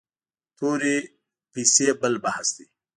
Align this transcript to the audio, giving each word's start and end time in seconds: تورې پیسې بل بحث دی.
تورې 0.57 0.95
پیسې 1.51 1.87
بل 2.01 2.13
بحث 2.23 2.47
دی. 2.55 2.65